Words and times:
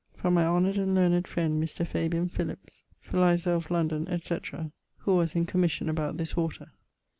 From 0.15 0.33
my 0.33 0.47
honoured 0.47 0.79
and 0.79 0.95
learned 0.95 1.27
friend 1.27 1.63
Mr. 1.63 1.85
Fabian 1.85 2.27
Philips, 2.27 2.83
filiser 2.99 3.51
of 3.55 3.69
London, 3.69 4.07
etc., 4.07 4.71
who 4.97 5.15
was 5.15 5.35
in 5.35 5.45
commission 5.45 5.89
about 5.89 6.17
this 6.17 6.35
water. 6.35 6.71